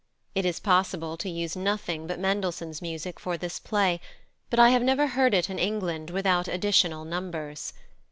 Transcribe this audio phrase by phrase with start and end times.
[0.33, 4.01] It is possible to use nothing but Mendelssohn's music for this play,
[4.49, 7.71] but I have never heard it in England without additional numbers.